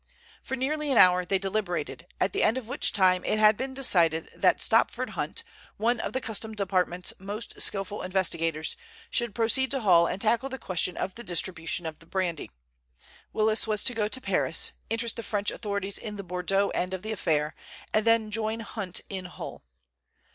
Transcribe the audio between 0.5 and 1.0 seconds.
nearly an